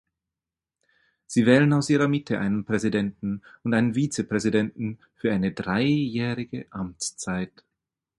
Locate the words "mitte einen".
2.07-2.65